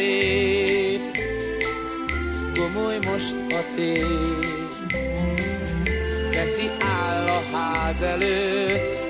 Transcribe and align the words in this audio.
belép, 0.00 1.00
gomoly 2.54 2.98
most 3.04 3.34
a 3.48 3.74
tét. 3.76 4.88
Peti 6.30 6.70
áll 6.78 7.28
a 7.28 7.56
ház 7.56 8.02
előtt, 8.02 9.00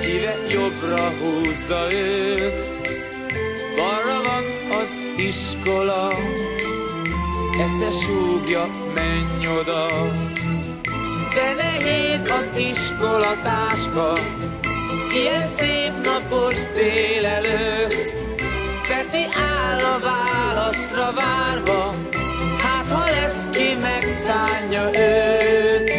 szíve 0.00 0.34
jobbra 0.50 1.10
húzza 1.10 1.86
őt. 1.92 2.68
Balra 3.76 4.22
van 4.22 4.44
az 4.80 4.90
iskola, 5.16 6.12
esze 7.52 7.90
súgja, 7.90 8.66
menj 8.94 9.46
oda. 9.60 9.88
De 11.34 11.54
nehéz 11.56 12.30
az 12.30 12.48
iskolatáska, 12.56 14.12
ilyen 15.14 15.48
szép 15.56 15.92
napos 16.04 16.56
délelőtt. 16.74 18.20
Peti 18.88 19.26
áll 19.34 19.51
várva, 21.14 21.94
hát 22.58 22.92
ha 22.92 23.10
lesz 23.10 23.46
ki 23.50 23.76
megszánja 23.80 24.90
őt. 24.98 25.90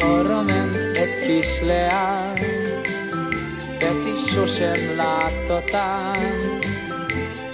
Arra 0.00 0.42
ment 0.42 0.96
egy 0.96 1.26
kis 1.26 1.60
leány, 1.60 2.44
Peti 3.78 4.30
sosem 4.30 4.96
látta 4.96 5.62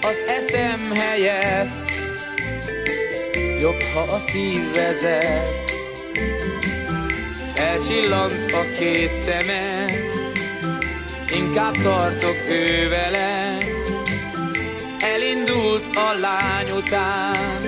az 0.03 0.19
eszem 0.27 0.91
helyett 0.93 1.91
jobb, 3.61 3.83
ha 3.95 4.01
a 4.01 4.19
szív 4.19 4.75
vezet. 4.75 5.65
Felcsillant 7.55 8.53
a 8.53 8.79
két 8.79 9.13
szeme, 9.13 9.87
inkább 11.37 11.83
tartok 11.83 12.37
ő 12.49 12.89
vele. 12.89 13.59
Elindult 15.15 15.97
a 15.97 16.19
lány 16.21 16.71
után, 16.71 17.61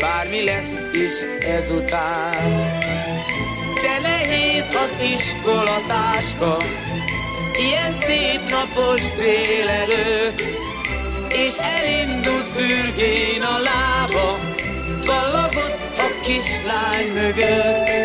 bármi 0.00 0.44
lesz 0.44 0.80
is 0.92 1.12
ezután. 1.40 2.78
De 3.82 3.98
nehéz 4.02 4.64
az 4.68 4.92
iskolatáska, 5.14 6.56
ilyen 7.58 7.94
szép 8.06 8.40
napos 8.50 9.00
délelőtt, 9.16 10.42
és 11.28 11.56
elindult 11.56 12.48
fürgén 12.48 13.42
a 13.42 13.58
lába, 13.58 14.38
ballagott 15.06 15.98
a 15.98 16.22
kislány 16.24 17.12
mögött. 17.14 17.97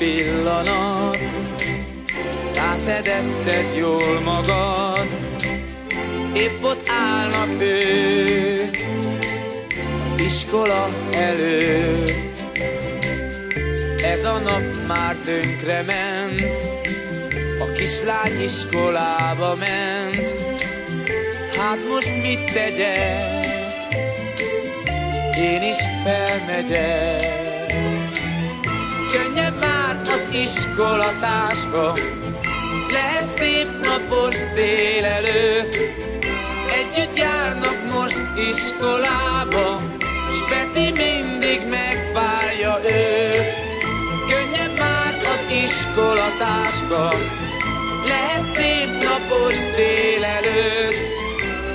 Pillanat, 0.00 1.18
rászedetted 2.54 3.76
jól 3.78 4.20
magad, 4.20 5.08
épp 6.36 6.64
ott 6.64 6.88
állnak 6.88 7.62
ők, 7.62 8.76
az 10.04 10.20
iskola 10.20 10.88
előtt. 11.12 12.58
Ez 14.02 14.24
a 14.24 14.38
nap 14.38 14.62
már 14.86 15.14
tönkre 15.14 15.82
ment, 15.82 16.56
a 17.60 17.72
kislány 17.72 18.42
iskolába 18.42 19.54
ment. 19.54 20.34
Hát 21.56 21.78
most 21.88 22.22
mit 22.22 22.52
tegyek? 22.52 23.46
Én 25.40 25.62
is 25.62 25.78
felmegyek. 26.04 27.40
Könnyebb 29.12 29.49
iskolatáska, 30.32 31.92
lehet 32.92 33.28
szép 33.36 33.68
napos 33.82 34.36
délelőtt. 34.54 35.74
Együtt 36.78 37.16
járnak 37.16 37.76
most 37.92 38.18
iskolába, 38.50 39.80
s 40.32 40.38
Peti 40.48 40.90
mindig 40.90 41.60
megvárja 41.70 42.80
őt. 42.84 43.54
Könnyebb 44.28 44.78
már 44.78 45.14
az 45.18 45.52
iskolatáska, 45.64 47.12
lehet 48.06 48.44
szép 48.54 49.02
napos 49.02 49.56
délelőtt. 49.76 51.02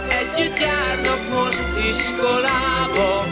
Együtt 0.10 0.60
járnak 0.60 1.20
most 1.34 1.64
iskolába, 1.90 3.26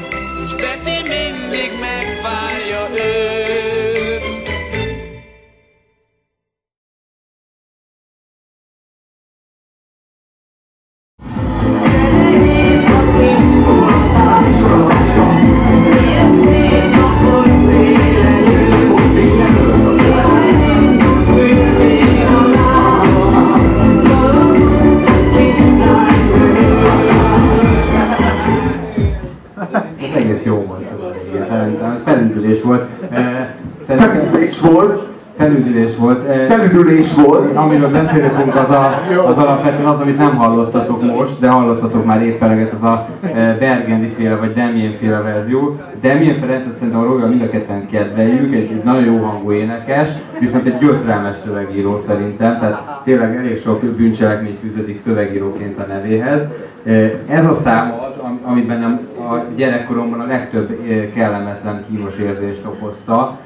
volt, 34.72 35.08
felüldülés 35.38 35.96
volt. 35.98 36.28
Eh, 36.28 36.46
felüdülés 36.48 37.14
volt. 37.26 37.56
Amiről 37.56 37.90
beszélünk, 37.92 38.56
az, 38.56 38.70
a, 38.70 39.02
az 39.26 39.38
alapvetően 39.38 39.86
az, 39.86 40.00
amit 40.00 40.18
nem 40.18 40.36
hallottatok 40.36 41.02
most, 41.04 41.40
de 41.40 41.50
hallottatok 41.50 42.06
már 42.06 42.22
épp 42.22 42.44
eleget, 42.44 42.72
az 42.74 42.84
a 42.84 43.08
eh, 43.22 43.56
Bergendi 43.60 44.14
féle 44.18 44.36
vagy 44.36 44.54
Demien 44.54 44.96
féle 45.00 45.22
verzió. 45.22 45.80
Demien 46.02 46.40
Ferencet 46.40 46.74
szerintem 46.78 47.02
a 47.02 47.06
Roga 47.06 47.28
mind 47.28 47.42
a 47.42 47.50
ketten 47.50 47.88
kedveljük, 47.90 48.54
egy, 48.56 48.72
egy 48.72 48.84
nagyon 48.84 49.04
jó 49.04 49.18
hangú 49.18 49.52
énekes, 49.52 50.08
viszont 50.40 50.66
egy 50.66 50.78
gyötrelmes 50.78 51.36
szövegíró 51.46 52.02
szerintem, 52.08 52.60
tehát 52.60 53.02
tényleg 53.04 53.36
elég 53.36 53.62
sok 53.62 53.84
bűncselekmény 53.84 54.58
fűződik 54.62 55.02
szövegíróként 55.06 55.80
a 55.80 55.86
nevéhez. 55.88 56.42
Eh, 56.86 57.12
Ez 57.28 57.46
a 57.46 57.58
szám 57.64 57.92
az, 57.92 58.24
am- 58.24 58.40
ami 58.44 58.62
bennem 58.62 59.00
a 59.18 59.36
gyerekkoromban 59.56 60.20
a 60.20 60.26
legtöbb 60.26 60.80
kellemetlen 61.16 61.86
kínos 61.90 62.18
érzést 62.18 62.66
okozta, 62.66 63.38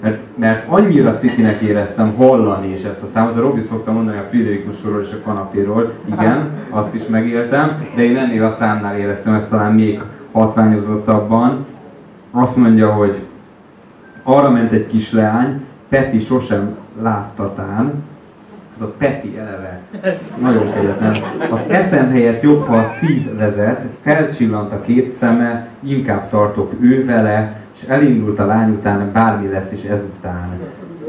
mert, 0.00 0.20
mert 0.34 0.68
annyira 0.68 1.16
cikinek 1.16 1.60
éreztem 1.60 2.14
hallani 2.14 2.72
is 2.72 2.82
ezt 2.82 3.02
a 3.02 3.06
számot, 3.12 3.36
a 3.36 3.40
Robi 3.40 3.62
szokta 3.68 3.92
mondani 3.92 4.18
a 4.18 4.26
Friderikusról 4.30 5.02
és 5.02 5.12
a 5.12 5.22
kanapéról, 5.24 5.92
igen, 6.04 6.50
azt 6.70 6.94
is 6.94 7.06
megéltem, 7.06 7.86
de 7.96 8.02
én 8.02 8.16
ennél 8.16 8.44
a 8.44 8.56
számnál 8.58 8.98
éreztem 8.98 9.34
ezt 9.34 9.48
talán 9.48 9.72
még 9.72 10.00
hatványozottabban. 10.32 11.66
Azt 12.30 12.56
mondja, 12.56 12.92
hogy 12.92 13.16
arra 14.22 14.50
ment 14.50 14.72
egy 14.72 14.86
kis 14.86 15.12
leány, 15.12 15.64
Peti 15.88 16.20
sosem 16.20 16.76
láttatán, 17.02 18.04
ez 18.76 18.82
a 18.82 18.92
Peti 18.98 19.38
eleve. 19.38 19.80
Nagyon 20.40 20.72
kegyetlen. 20.72 21.14
Az 21.50 21.60
eszem 21.68 22.10
helyett 22.10 22.42
jobb, 22.42 22.66
ha 22.66 22.76
a 22.76 22.88
szív 23.00 23.36
vezet, 23.36 23.80
felcsillant 24.02 24.72
a 24.72 24.80
két 24.80 25.12
szeme, 25.12 25.68
inkább 25.80 26.30
tartok 26.30 26.72
ő 26.80 27.04
vele, 27.04 27.65
és 27.80 27.88
elindult 27.88 28.38
a 28.38 28.46
lány 28.46 28.70
után, 28.70 29.10
bármi 29.12 29.48
lesz 29.48 29.72
is 29.72 29.82
ezután. 29.82 30.48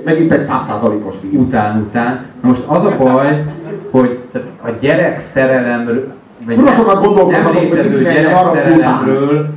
Megint 0.06 0.32
egy 0.32 0.46
százszázalékos 0.46 1.16
film. 1.22 1.42
Után, 1.42 1.78
után. 1.78 2.26
Na 2.42 2.48
most 2.48 2.64
az 2.68 2.84
a 2.86 2.96
baj, 2.98 3.44
hogy 3.92 4.20
a 4.62 4.70
gyerek 4.80 5.26
szerelemről, 5.34 6.14
vagy 6.46 6.58
nem 6.58 6.76
hogy 7.44 7.54
létező 7.54 8.04
gyerek 8.04 8.38
szerelemről 8.54 9.50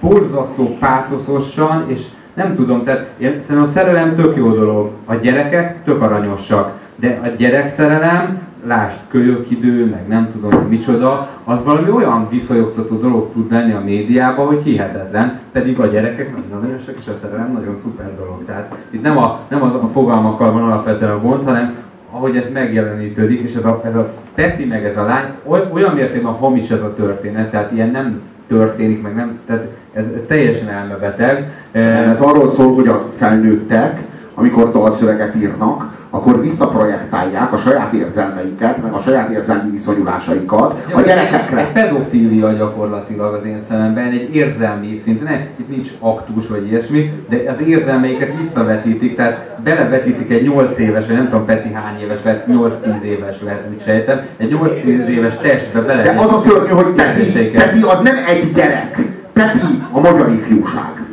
borzasztó 0.00 0.76
pátoszosan, 0.80 1.84
és 1.86 2.00
nem 2.34 2.54
tudom, 2.54 2.84
tehát 2.84 3.06
én 3.18 3.42
szerintem 3.46 3.70
a 3.70 3.72
szerelem 3.74 4.16
tök 4.16 4.36
jó 4.36 4.54
dolog. 4.54 4.90
A 5.04 5.14
gyerekek 5.14 5.84
tök 5.84 6.02
aranyosak, 6.02 6.72
de 6.96 7.20
a 7.22 7.26
gyerekszerelem, 7.36 8.45
lásd, 8.66 8.98
kölyök 9.08 9.50
idő, 9.50 9.84
meg 9.90 10.08
nem 10.08 10.28
tudom, 10.32 10.50
hogy 10.50 10.68
micsoda, 10.68 11.28
az 11.44 11.64
valami 11.64 11.90
olyan 11.90 12.28
viszonyogtató 12.30 12.96
dolog 12.96 13.32
tud 13.32 13.50
lenni 13.50 13.72
a 13.72 13.80
médiában, 13.84 14.46
hogy 14.46 14.62
hihetetlen, 14.62 15.40
pedig 15.52 15.78
a 15.78 15.86
gyerekek 15.86 16.36
nagyon 16.36 16.62
aranyosak, 16.62 16.94
és 16.98 17.06
a 17.06 17.16
szerelem 17.16 17.52
nagyon 17.52 17.76
szuper 17.82 18.16
dolog. 18.16 18.44
Tehát 18.44 18.74
itt 18.90 19.02
nem 19.02 19.18
a, 19.18 19.40
nem 19.48 19.62
az 19.62 19.74
a 19.74 19.90
fogalmakkal 19.92 20.52
van 20.52 20.62
alapvetően 20.62 21.10
a 21.10 21.20
gond, 21.20 21.44
hanem 21.44 21.74
ahogy 22.10 22.36
ez 22.36 22.52
megjelenítődik, 22.52 23.40
és 23.40 23.54
ez 23.54 23.64
a, 23.64 23.82
ez 23.84 23.94
a 23.94 24.12
Peti 24.34 24.64
meg 24.64 24.84
ez 24.84 24.96
a 24.96 25.04
lány, 25.04 25.24
oly- 25.44 25.68
olyan 25.72 25.94
mértékben 25.94 26.32
hamis 26.32 26.68
ez 26.68 26.82
a 26.82 26.94
történet, 26.94 27.50
tehát 27.50 27.72
ilyen 27.72 27.90
nem 27.90 28.20
történik, 28.48 29.02
meg 29.02 29.14
nem, 29.14 29.38
tehát 29.46 29.66
ez, 29.92 30.04
ez 30.16 30.22
teljesen 30.26 30.68
elmebeteg. 30.68 31.52
Ez 31.72 32.20
arról 32.20 32.52
szól, 32.52 32.74
hogy 32.74 32.88
a 32.88 33.08
felnőttek 33.16 34.02
amikor 34.38 34.72
dalszöveget 34.72 35.34
írnak, 35.34 35.94
akkor 36.10 36.40
visszaprojektálják 36.40 37.52
a 37.52 37.56
saját 37.56 37.92
érzelmeiket, 37.92 38.82
meg 38.82 38.92
a 38.92 39.02
saját 39.04 39.30
érzelmi 39.30 39.70
viszonyulásaikat 39.70 40.84
a 40.92 41.00
gyerekekre. 41.00 41.60
Egy 41.60 41.72
pedofília 41.72 42.52
gyakorlatilag 42.52 43.34
az 43.34 43.44
én 43.44 43.60
szememben, 43.68 44.04
egy 44.04 44.34
érzelmi 44.34 45.00
szint, 45.04 45.24
ne, 45.24 45.34
itt 45.56 45.68
nincs 45.68 45.88
aktus 46.00 46.48
vagy 46.48 46.66
ilyesmi, 46.66 47.12
de 47.28 47.50
az 47.50 47.66
érzelmeiket 47.66 48.32
visszavetítik, 48.40 49.16
tehát 49.16 49.56
belevetítik 49.64 50.30
egy 50.30 50.42
8 50.42 50.78
éves, 50.78 51.06
vagy 51.06 51.16
nem 51.16 51.28
tudom 51.28 51.44
Peti 51.44 51.72
hány 51.72 52.00
éves 52.00 52.22
lehet, 52.24 52.46
8-10 52.48 53.02
éves 53.02 53.42
lehet, 53.42 53.64
úgy 53.70 53.82
sejtem, 53.82 54.20
egy 54.36 54.56
8-10 54.62 55.06
éves 55.06 55.36
testbe 55.36 55.80
bele. 55.80 56.02
De 56.02 56.14
az 56.20 56.32
a 56.32 56.42
szörnyű, 56.46 56.70
hogy 56.70 56.86
Peti, 56.86 57.50
Peti 57.50 57.82
az 57.82 58.00
nem 58.02 58.16
egy 58.28 58.52
gyerek. 58.52 58.98
Peti 59.32 59.82
a 59.90 60.00
magyar 60.00 60.30
ifjúság. 60.30 61.05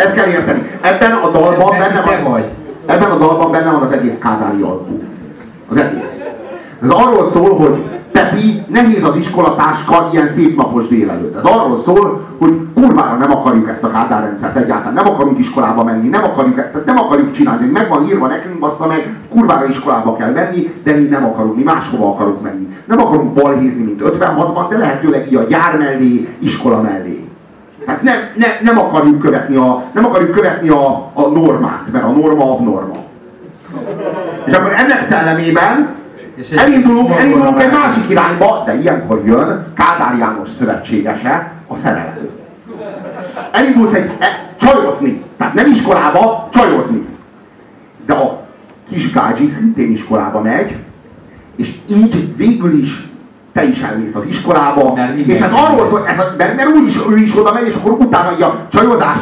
Ezt 0.00 0.14
kell 0.14 0.26
érteni. 0.26 0.70
Ebben 0.80 1.12
a 1.12 1.30
dalban 1.30 1.78
benne 1.78 2.00
van, 2.00 2.44
ebben 2.86 3.10
a 3.10 3.16
dalban 3.16 3.50
benne 3.50 3.70
van 3.70 3.82
az 3.82 3.92
egész 3.92 4.18
Kádári 4.20 4.62
album. 4.62 5.02
Az 5.70 5.76
egész. 5.76 6.20
Ez 6.82 6.90
arról 6.90 7.30
szól, 7.32 7.54
hogy 7.56 7.84
Pepi, 8.12 8.62
nehéz 8.68 9.04
az 9.04 9.16
iskolatáska 9.16 10.08
ilyen 10.12 10.30
szép 10.34 10.56
napos 10.56 10.88
délelőtt. 10.88 11.36
Ez 11.36 11.44
arról 11.44 11.78
szól, 11.84 12.20
hogy 12.38 12.58
kurvára 12.74 13.16
nem 13.16 13.30
akarjuk 13.30 13.68
ezt 13.68 13.84
a 13.84 13.90
Kádár 13.90 14.22
rendszert 14.22 14.56
egyáltalán. 14.56 14.92
Nem 14.92 15.08
akarunk 15.08 15.38
iskolába 15.38 15.84
menni, 15.84 16.08
nem 16.08 16.24
akarjuk, 16.24 16.54
tehát 16.54 16.84
nem 16.84 16.98
akarjuk 16.98 17.32
csinálni. 17.32 17.66
Meg 17.66 17.88
van 17.88 18.06
írva 18.06 18.26
nekünk, 18.26 18.58
bassza 18.58 18.86
meg, 18.86 19.16
kurvára 19.30 19.66
iskolába 19.66 20.16
kell 20.16 20.30
menni, 20.30 20.72
de 20.84 20.92
mi 20.92 21.02
nem 21.02 21.24
akarunk, 21.24 21.56
mi 21.56 21.62
máshova 21.62 22.08
akarunk 22.08 22.42
menni. 22.42 22.68
Nem 22.84 23.00
akarunk 23.00 23.32
balhézni, 23.32 23.82
mint 23.82 24.00
56-ban, 24.04 24.66
de 24.68 24.78
lehetőleg 24.78 25.26
így 25.26 25.34
a 25.34 25.44
gyár 25.48 25.78
mellé, 25.78 26.28
iskola 26.38 26.80
mellé. 26.80 27.29
Hát 27.86 28.02
nem, 28.02 28.16
ne, 28.34 28.46
nem 28.62 28.78
akarjuk 28.78 29.20
követni, 29.20 29.56
a, 29.56 29.82
nem 29.92 30.04
akarjuk 30.04 30.30
követni 30.30 30.68
a, 30.68 31.10
a 31.14 31.28
normát, 31.28 31.92
mert 31.92 32.04
a 32.04 32.10
norma 32.10 32.52
abnorma. 32.52 32.96
És 34.44 34.52
akkor 34.52 34.72
ennek 34.76 35.06
szellemében 35.08 35.94
elindulunk, 36.56 37.10
elindulunk 37.10 37.62
egy 37.62 37.70
másik 37.70 38.10
irányba, 38.10 38.62
de 38.66 38.80
ilyenkor 38.80 39.22
jön 39.26 39.66
Kádár 39.74 40.18
János 40.18 40.48
szövetségese, 40.58 41.52
a 41.66 41.76
szerelő. 41.76 42.30
Elindulsz 43.50 43.92
egy 43.92 44.10
e, 44.18 44.54
csajozni, 44.56 45.22
tehát 45.36 45.54
nem 45.54 45.72
iskolába, 45.72 46.48
csajozni. 46.52 47.06
De 48.06 48.12
a 48.12 48.42
kis 48.90 49.12
gágyi 49.12 49.50
szintén 49.58 49.90
iskolába 49.90 50.40
megy, 50.40 50.76
és 51.56 51.74
így 51.88 52.36
végül 52.36 52.72
is 52.72 53.08
te 53.52 53.64
is 53.64 53.80
elmész 53.80 54.14
az 54.14 54.24
iskolába, 54.28 54.94
Mert 54.94 55.16
és 55.16 55.40
ez 55.40 55.50
arról 55.52 55.88
szól, 55.88 56.04
ez, 56.06 56.18
a- 56.18 56.34
mert, 56.38 56.56
mert 56.56 56.68
úgy 56.68 56.86
is, 56.86 56.96
ő 57.10 57.16
is 57.16 57.38
oda 57.38 57.52
megy, 57.52 57.66
és 57.66 57.74
akkor 57.74 57.92
utána 57.92 58.32
így 58.32 58.42
a 58.42 58.54
csajozás 58.72 59.18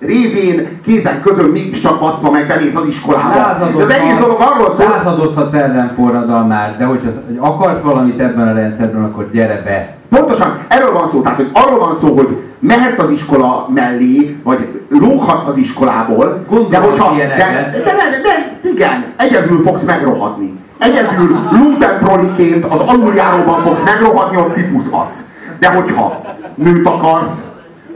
révén 0.00 0.68
kézen 0.84 1.22
közön 1.22 1.44
mégiscsak 1.44 2.00
basszva 2.00 2.30
meg 2.30 2.46
bemész 2.46 2.74
az 2.74 2.86
iskolába. 2.88 3.32
De 3.76 3.82
az 3.82 3.90
egész 3.90 4.16
dolog 4.20 4.40
arról 4.40 4.74
szól, 4.78 4.88
lázadozhatsz 4.96 5.54
ellenforradalmár, 5.54 6.76
de 6.78 6.84
hogyha 6.84 7.08
hogy 7.26 7.36
akarsz 7.38 7.82
valamit 7.82 8.20
ebben 8.20 8.48
a 8.48 8.52
rendszerben, 8.52 9.04
akkor 9.04 9.30
gyere 9.32 9.62
be. 9.64 9.96
Pontosan, 10.18 10.58
erről 10.68 10.92
van 10.92 11.08
szó, 11.10 11.20
tehát 11.20 11.36
hogy 11.36 11.50
arról 11.52 11.78
van 11.78 11.96
szó, 12.00 12.14
hogy 12.16 12.36
mehetsz 12.58 12.98
az 12.98 13.10
iskola 13.10 13.68
mellé, 13.74 14.36
vagy 14.42 14.82
lóghatsz 14.88 15.46
az 15.48 15.56
iskolából, 15.56 16.24
de 16.26 16.56
Gondolok 16.56 16.90
hogyha, 16.90 17.08
de, 17.10 17.14
ilyeneket. 17.16 17.72
de, 17.72 17.78
de, 17.78 17.92
de, 18.22 18.68
igen, 18.74 19.04
egyedül 19.16 19.62
fogsz 19.62 19.82
megrohadni. 19.82 20.58
Egyedül 20.78 21.38
lumpenproliként 21.50 22.64
az 22.64 22.80
aluljáróban 22.86 23.62
fogsz 23.62 23.80
megrohadni, 23.84 24.36
ott 24.36 24.54
cipuszhatsz. 24.54 25.16
De 25.58 25.68
hogyha 25.68 26.20
nőt 26.54 26.86
akarsz, 26.86 27.44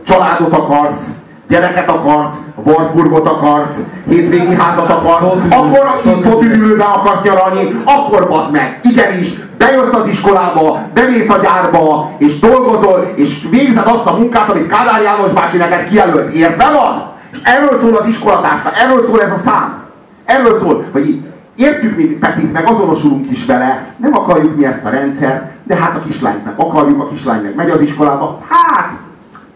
családot 0.06 0.56
akarsz, 0.56 1.02
gyereket 1.48 1.90
akarsz, 1.90 2.36
Warburgot 2.54 3.28
akarsz, 3.28 3.76
hétvégi 4.08 4.54
házat 4.54 4.90
akarsz, 4.90 5.32
akkor 5.50 5.78
a 5.78 6.00
szótüdülőbe 6.22 6.84
akarsz 6.84 7.22
nyaralni, 7.22 7.82
akkor 7.84 8.28
bazd 8.28 8.50
meg, 8.50 8.80
igenis, 8.82 9.28
bejössz 9.58 9.92
az 9.92 10.06
iskolába, 10.06 10.80
bemész 10.94 11.28
a 11.28 11.38
gyárba, 11.42 12.10
és 12.18 12.38
dolgozol, 12.38 13.12
és 13.14 13.46
végzed 13.50 13.86
azt 13.86 14.06
a 14.06 14.16
munkát, 14.16 14.50
amit 14.50 14.66
Kádár 14.66 15.02
János 15.02 15.32
bácsi 15.32 15.56
neked 15.56 15.88
kijelölt. 15.88 16.34
Értve 16.34 16.70
van? 16.72 17.10
És 17.32 17.38
erről 17.42 17.78
szól 17.80 17.94
az 17.94 18.06
iskolatársa, 18.06 18.72
erről 18.72 19.04
szól 19.06 19.22
ez 19.22 19.30
a 19.30 19.40
szám. 19.44 19.82
Erről 20.24 20.58
szól, 20.60 20.84
hogy 20.92 21.20
értjük 21.56 21.96
mi 21.96 22.04
Petit, 22.04 22.52
meg 22.52 22.68
azonosulunk 22.68 23.30
is 23.30 23.44
vele, 23.46 23.86
nem 23.96 24.14
akarjuk 24.14 24.56
mi 24.56 24.64
ezt 24.64 24.84
a 24.84 24.88
rendszert, 24.90 25.52
de 25.62 25.76
hát 25.76 25.96
a 25.96 26.02
kislányt 26.02 26.44
meg 26.44 26.54
akarjuk, 26.56 27.00
a 27.00 27.08
kislány 27.08 27.42
meg 27.42 27.54
megy 27.54 27.70
az 27.70 27.80
iskolába, 27.80 28.42
hát 28.48 28.98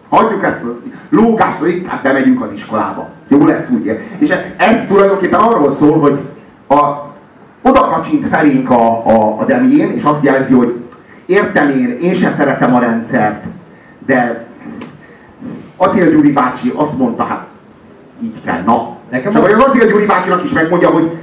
Hagyjuk 0.08 0.44
ezt 0.44 0.62
a 0.62 0.76
lógást, 1.08 1.58
hogy 1.58 1.68
inkább 1.68 2.02
bemegyünk 2.02 2.42
az 2.42 2.52
iskolába. 2.52 3.08
Jó 3.28 3.44
lesz 3.44 3.68
úgy. 3.70 3.98
És 4.18 4.28
ez 4.56 4.86
tulajdonképpen 4.88 5.40
arról 5.40 5.74
szól, 5.74 5.98
hogy 5.98 6.18
a, 6.66 6.74
oda 7.62 7.80
kacsint 7.80 8.26
felénk 8.28 8.70
a, 8.70 9.06
a, 9.06 9.40
a 9.40 9.44
Demjén, 9.44 9.90
és 9.90 10.02
azt 10.02 10.24
jelzi, 10.24 10.52
hogy 10.52 10.84
értem 11.26 11.70
én, 11.70 11.98
én 12.00 12.14
sem 12.14 12.34
szeretem 12.36 12.74
a 12.74 12.78
rendszert, 12.78 13.44
de 14.06 14.46
Acél 15.76 16.10
Gyuri 16.10 16.32
bácsi 16.32 16.72
azt 16.76 16.98
mondta, 16.98 17.24
hát 17.24 17.46
így 18.22 18.42
kell, 18.44 18.62
na. 18.66 18.96
Nekem 19.10 19.32
Csak 19.32 19.42
hogy 19.42 19.52
az 19.52 19.60
Acél 19.60 19.86
Gyuri 19.86 20.06
bácsinak 20.06 20.44
is 20.44 20.50
megmondja, 20.50 20.90
hogy 20.90 21.18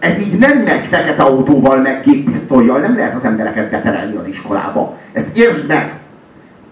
ez 0.00 0.18
így 0.18 0.38
nem 0.38 0.58
megy 0.58 0.86
fekete 0.86 1.22
autóval, 1.22 1.78
meg 1.78 2.02
géppisztolyjal, 2.04 2.78
nem 2.78 2.96
lehet 2.96 3.14
az 3.14 3.24
embereket 3.24 3.70
beterelni 3.70 4.16
az 4.16 4.26
iskolába. 4.26 4.96
Ezt 5.12 5.36
értsd 5.36 5.66
meg! 5.66 5.98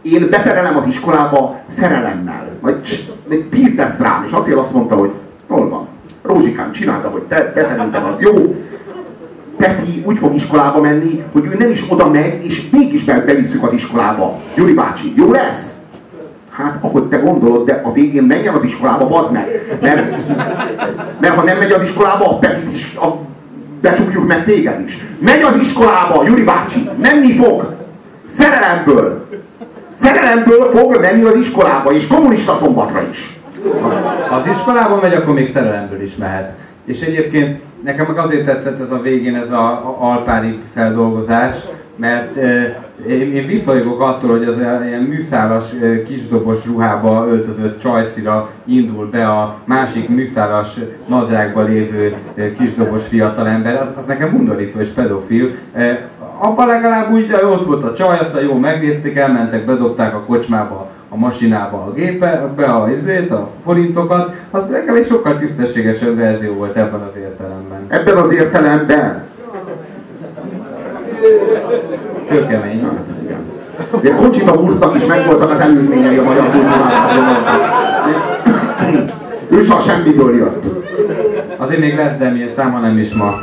Én 0.03 0.29
beterelem 0.31 0.77
az 0.77 0.87
iskolába 0.87 1.61
szerelemmel. 1.79 2.49
Vagy 2.61 3.07
egy 3.31 3.45
píz 3.45 3.77
lesz 3.77 3.99
rám, 3.99 4.25
és 4.27 4.33
Acél 4.33 4.59
azt 4.59 4.73
mondta, 4.73 4.97
hogy 4.97 5.11
hol 5.47 5.69
van? 5.69 5.89
Rózsikám, 6.23 6.73
csináld, 6.73 7.05
ahogy 7.05 7.23
te, 7.23 7.53
te 7.53 7.67
szerintem 7.69 8.05
az 8.05 8.15
jó. 8.19 8.57
Peti 9.57 10.03
úgy 10.07 10.19
fog 10.19 10.35
iskolába 10.35 10.81
menni, 10.81 11.23
hogy 11.33 11.45
ő 11.45 11.57
nem 11.59 11.71
is 11.71 11.85
oda 11.89 12.11
megy, 12.11 12.45
és 12.45 12.71
mégis 12.71 13.05
be, 13.05 13.21
bevisszük 13.21 13.63
az 13.63 13.73
iskolába. 13.73 14.39
Gyuri 14.57 14.75
bácsi, 14.75 15.13
jó 15.17 15.33
lesz? 15.33 15.78
Hát, 16.59 16.79
ahogy 16.81 17.05
te 17.05 17.17
gondolod, 17.17 17.67
de 17.67 17.81
a 17.85 17.93
végén 17.93 18.23
menjen 18.23 18.55
az 18.55 18.65
iskolába, 18.65 19.09
bazd 19.09 19.33
meg. 19.33 19.77
Mert, 19.81 20.11
mert 21.21 21.35
ha 21.35 21.43
nem 21.43 21.59
megy 21.59 21.73
az 21.73 21.83
iskolába, 21.83 22.25
a 22.25 22.39
is, 22.73 22.97
a, 23.01 23.07
becsukjuk 23.81 24.27
meg 24.27 24.45
téged 24.45 24.81
is. 24.87 24.99
Megy 25.19 25.43
az 25.43 25.61
iskolába, 25.61 26.25
Gyuri 26.25 26.45
bácsi, 26.45 26.91
menni 27.03 27.37
fog. 27.37 27.75
Szerelemből. 28.39 29.27
Szerelemből 30.03 30.71
fog 30.75 30.99
menni 31.01 31.23
az 31.23 31.37
iskolába, 31.37 31.93
és 31.93 32.07
kommunista 32.07 32.59
szombatra 32.61 33.03
is. 33.11 33.41
Az 34.31 34.47
iskolában 34.53 34.99
megy, 34.99 35.15
akkor 35.15 35.35
még 35.35 35.53
szerelemből 35.53 36.03
is 36.03 36.17
mehet. 36.17 36.53
És 36.85 37.01
egyébként 37.01 37.61
nekem 37.85 38.07
meg 38.07 38.19
azért 38.19 38.45
tetszett 38.45 38.81
ez 38.81 38.91
a 38.91 39.03
végén 39.03 39.35
ez 39.35 39.51
a, 39.51 39.97
alpári 39.99 40.59
feldolgozás, 40.75 41.55
mert 41.99 42.37
én, 43.07 43.35
én 43.35 43.63
attól, 43.99 44.31
hogy 44.31 44.45
az 44.45 44.57
ilyen 44.87 45.03
műszálas 45.03 45.65
kisdobos 46.07 46.67
ruhába 46.67 47.27
öltözött 47.31 47.81
csajszira 47.81 48.51
indul 48.65 49.11
be 49.11 49.29
a 49.29 49.57
másik 49.65 50.09
műszálas 50.09 50.75
nadrágba 51.07 51.63
lévő 51.63 52.15
kisdobos 52.59 53.07
fiatalember, 53.07 53.75
az, 53.75 53.89
az 53.99 54.07
nekem 54.07 54.35
undorító 54.35 54.81
és 54.81 54.89
pedofil. 54.89 55.55
Abban 56.39 56.67
legalább 56.67 57.13
úgy, 57.13 57.31
hogy 57.31 57.51
ott 57.51 57.67
volt 57.67 57.85
a 57.85 57.95
csaj, 57.95 58.19
aztán 58.19 58.43
jó 58.43 58.55
megnézték, 58.55 59.17
elmentek, 59.17 59.65
bedobták 59.65 60.15
a 60.15 60.25
kocsmába 60.25 60.91
a 61.09 61.17
masinába 61.17 61.77
a 61.77 61.93
gépe, 61.93 62.53
be 62.57 62.65
a 62.65 62.91
izét, 62.91 63.31
a 63.31 63.51
forintokat, 63.65 64.35
az 64.51 64.63
nekem 64.71 64.95
egy 64.95 65.07
sokkal 65.07 65.39
tisztességesebb 65.39 66.17
verzió 66.17 66.53
volt 66.53 66.77
ebben 66.77 67.01
az 67.01 67.17
értelemben. 67.17 67.85
Ebben 67.89 68.17
az 68.17 68.33
értelemben 68.33 69.27
Kőkemény. 72.29 72.89
Igen. 73.23 73.41
De 74.01 74.15
Kocsita 74.15 74.61
Burznak 74.61 74.97
is 74.97 75.07
megvoltak 75.07 75.51
az 75.51 75.61
előzményei 75.61 76.17
a 76.17 76.23
magyar 76.23 76.51
kultúrában. 76.51 76.91
Ő 79.49 79.65
se 79.65 79.75
a 79.75 79.81
semmiből 79.81 80.37
jött. 80.37 80.65
Azért 81.57 81.81
még 81.81 81.97
lesz 81.97 82.17
Demjén 82.19 82.51
száma, 82.57 82.79
nem 82.79 82.99
is 82.99 83.15
ma. 83.15 83.35